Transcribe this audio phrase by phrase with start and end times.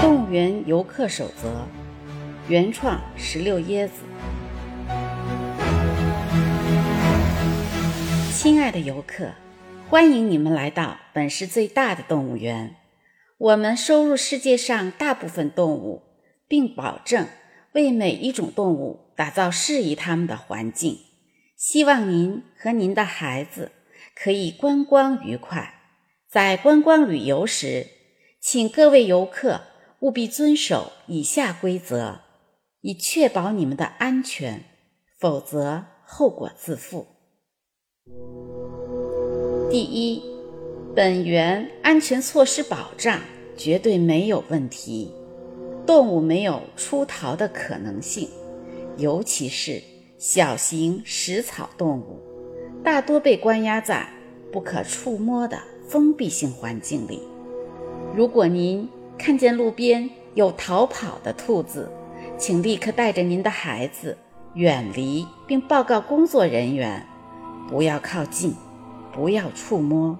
[0.00, 1.68] 动物园游客守则，
[2.48, 4.02] 原创石榴椰子。
[8.32, 9.32] 亲爱的游客，
[9.90, 12.76] 欢迎你们来到本市最大的动物园。
[13.36, 16.02] 我们收入世界上大部分动物，
[16.48, 17.26] 并保证
[17.72, 20.98] 为每一种动物打造适宜它们的环境。
[21.58, 23.70] 希望您和您的孩子
[24.14, 25.74] 可以观光愉快。
[26.26, 27.86] 在观光旅游时，
[28.40, 29.60] 请各位游客。
[30.00, 32.20] 务必遵守以下规则，
[32.80, 34.64] 以确保你们的安全，
[35.18, 37.06] 否则后果自负。
[39.70, 40.22] 第一，
[40.96, 43.20] 本园安全措施保障
[43.58, 45.12] 绝对没有问题，
[45.86, 48.26] 动物没有出逃的可能性，
[48.96, 49.82] 尤其是
[50.16, 52.18] 小型食草动物，
[52.82, 54.08] 大多被关押在
[54.50, 57.20] 不可触摸的封闭性环境里。
[58.16, 58.88] 如果您
[59.20, 61.92] 看见路边有逃跑的兔子，
[62.38, 64.16] 请立刻带着您的孩子
[64.54, 67.06] 远离，并报告工作人员。
[67.68, 68.54] 不要靠近，
[69.12, 70.18] 不要触摸，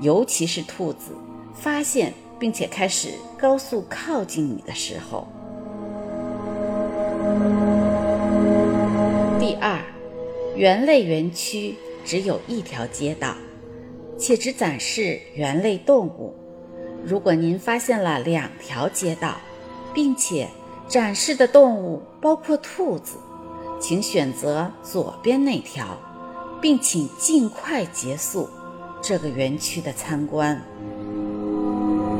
[0.00, 1.12] 尤其是兔子
[1.54, 5.28] 发现并且开始高速靠近你的时候。
[9.38, 9.80] 第二，
[10.56, 13.36] 猿类园区只有一条街道，
[14.18, 16.34] 且只展示猿类动物。
[17.04, 19.36] 如果您发现了两条街道，
[19.94, 20.48] 并且
[20.86, 23.16] 展示的动物包括兔子，
[23.80, 25.98] 请选择左边那条，
[26.60, 28.48] 并请尽快结束
[29.00, 30.60] 这个园区的参观。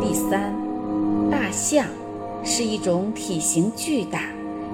[0.00, 0.54] 第三，
[1.30, 1.86] 大象
[2.42, 4.22] 是一种体型巨大、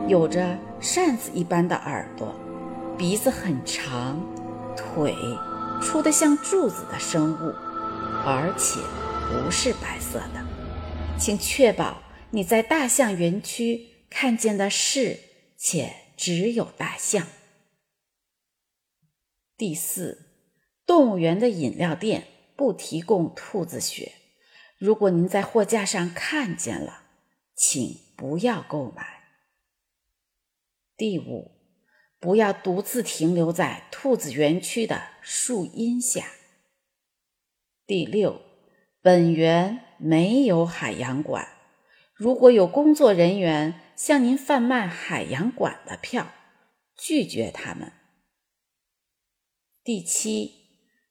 [0.06, 2.32] 有着扇子一般的耳朵、
[2.96, 4.20] 鼻子很长、
[4.76, 5.14] 腿
[5.82, 7.52] 粗得像柱子的生物，
[8.24, 8.80] 而且。
[9.28, 10.46] 不是白色的，
[11.18, 15.18] 请确保你在大象园区看见的是
[15.56, 17.26] 且只有大象。
[19.56, 20.30] 第四，
[20.86, 24.12] 动物园的饮料店不提供兔子血。
[24.78, 27.04] 如果您在货架上看见了，
[27.54, 29.24] 请不要购买。
[30.96, 31.52] 第五，
[32.20, 36.32] 不要独自停留在兔子园区的树荫下。
[37.86, 38.45] 第六。
[39.06, 41.46] 本园没有海洋馆。
[42.12, 46.26] 如果有工作人员向您贩卖海洋馆的票，
[46.98, 47.92] 拒绝他们。
[49.84, 50.50] 第七，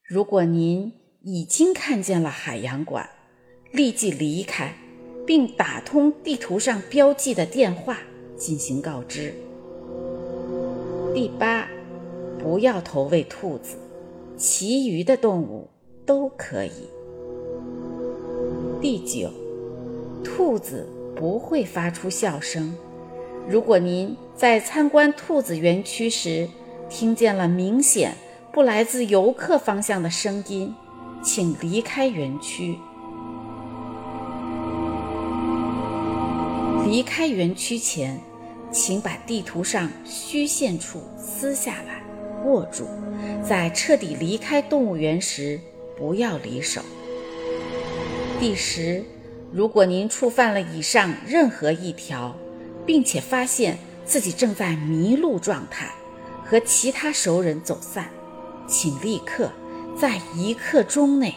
[0.04, 0.92] 如果您
[1.22, 3.10] 已经看见了海洋馆，
[3.72, 4.76] 立即离开，
[5.26, 8.00] 并打通地图上标记的电话
[8.38, 9.34] 进行告知。
[11.14, 11.70] 第八，
[12.38, 13.78] 不要投喂兔子，
[14.36, 15.70] 其余的动物
[16.06, 16.90] 都可以。
[18.88, 19.32] 第九，
[20.24, 22.78] 兔子不会发出笑声。
[23.50, 26.48] 如果您在参观兔子园区时
[26.88, 28.14] 听见了明显
[28.54, 30.72] 不来自游客方向的声音，
[31.24, 32.78] 请离开园区。
[36.86, 38.22] 离开园区前，
[38.72, 42.04] 请把地图上虚线处撕下来，
[42.46, 42.86] 握住。
[43.44, 45.60] 在彻底离开动物园时，
[45.98, 46.84] 不要离手。
[48.46, 49.04] 第十，
[49.52, 52.36] 如果您触犯了以上任何一条，
[52.86, 55.90] 并且发现自己正在迷路状态，
[56.46, 58.06] 和其他熟人走散，
[58.68, 59.50] 请立刻
[60.00, 61.34] 在一刻钟内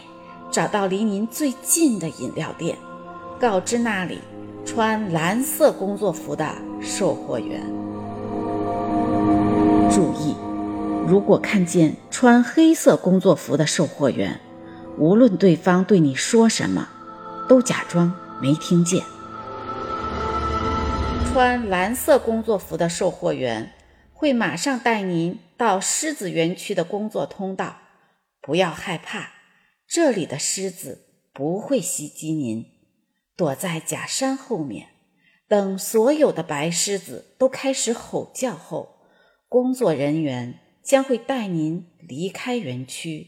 [0.51, 2.77] 找到离您最近的饮料店，
[3.39, 4.19] 告知那里
[4.63, 6.47] 穿蓝色工作服的
[6.79, 7.59] 售货员。
[9.89, 10.35] 注意，
[11.07, 14.39] 如果看见穿黑色工作服的售货员。
[14.97, 16.89] 无论对方对你说什么，
[17.49, 19.03] 都假装没听见。
[21.25, 23.73] 穿蓝色工作服的售货员
[24.13, 27.79] 会马上带您到狮子园区的工作通道。
[28.39, 29.31] 不要害怕，
[29.87, 32.65] 这里的狮子不会袭击您。
[33.35, 34.89] 躲在假山后面，
[35.47, 39.01] 等所有的白狮子都开始吼叫后，
[39.47, 43.27] 工作人员将会带您离开园区。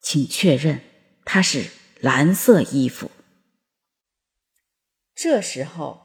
[0.00, 0.80] 请确认
[1.24, 1.70] 它是
[2.00, 3.10] 蓝色衣服。
[5.14, 6.00] 这时候，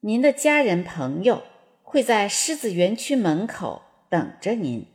[0.00, 1.44] 您的家人朋友
[1.82, 4.86] 会在狮子园区门口等着您。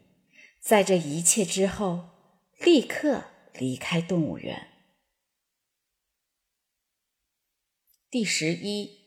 [0.60, 2.10] 在这一切之后，
[2.60, 3.24] 立刻
[3.54, 4.68] 离开动物园。
[8.10, 9.00] 第十一，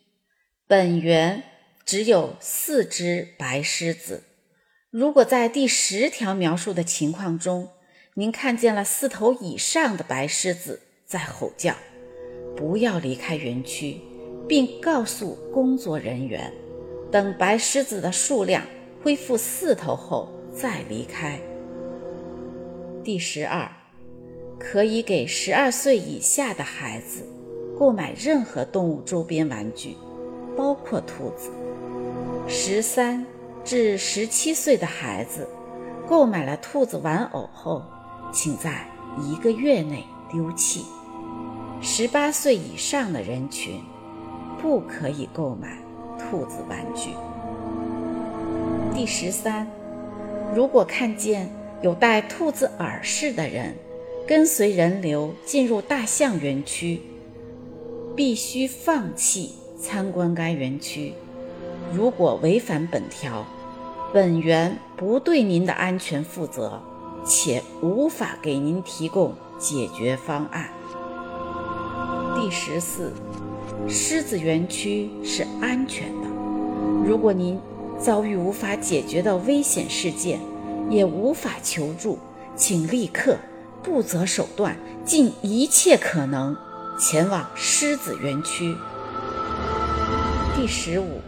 [0.67, 1.43] 本园
[1.85, 4.25] 只有四只白狮子。
[4.89, 7.75] 如果在第十条描述的情况中，
[8.15, 11.73] 您看见了四头以上的白狮子在吼叫，
[12.57, 14.01] 不要离开园区，
[14.49, 16.53] 并告诉工作人员，
[17.13, 18.65] 等白狮子的数量
[19.05, 21.39] 恢复四头后再离开。
[23.05, 23.71] 第十二，
[24.59, 27.25] 可以给十二岁以下的孩子
[27.79, 29.97] 购买任何动物周边玩具，
[30.57, 31.51] 包括兔子。
[32.49, 33.25] 十三
[33.65, 35.49] 至十七岁的孩子
[36.09, 37.81] 购买了兔子玩偶后，
[38.33, 38.89] 请在
[39.23, 40.85] 一个月内丢弃。
[41.81, 43.81] 十八岁以上的人群
[44.61, 45.79] 不可以购买
[46.19, 47.11] 兔子玩具。
[48.95, 49.67] 第十三，
[50.55, 51.49] 如果看见。
[51.83, 53.77] 有戴兔子耳饰的人
[54.27, 57.03] 跟随人流进入大象园区，
[58.17, 61.13] 必须放弃参观该园区。
[61.93, 63.45] 如果违反本条，
[64.11, 66.81] 本园不对您的安全负责，
[67.27, 70.71] 且无法给您提供解决方案。
[72.47, 73.13] 第十四，
[73.89, 76.29] 狮子园区是安全的。
[77.05, 77.61] 如果您
[78.01, 80.39] 遭遇无法解决的危险事件，
[80.89, 82.21] 也无法求助，
[82.55, 83.37] 请立刻
[83.83, 86.57] 不择手段，尽一切可能
[87.01, 88.77] 前往狮子园区。
[90.55, 91.21] 第十五，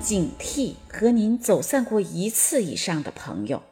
[0.00, 3.62] 警惕和您走散过一次以上的朋友，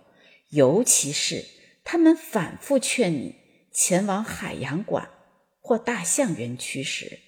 [0.50, 1.44] 尤其是
[1.82, 3.34] 他们反复劝你
[3.72, 5.08] 前往海洋馆
[5.68, 7.20] 或大象园区时。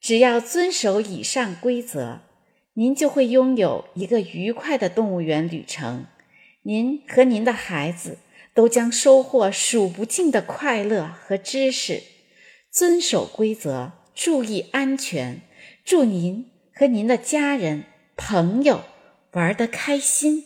[0.00, 2.22] 只要遵守以上规则。
[2.78, 6.08] 您就会拥有一个愉快的动物园旅程，
[6.64, 8.18] 您和您的孩子
[8.52, 12.02] 都将收获数不尽的快乐和知识。
[12.70, 15.40] 遵守规则，注意安全，
[15.86, 17.84] 祝您和您的家人、
[18.14, 18.84] 朋友
[19.32, 20.44] 玩得开心。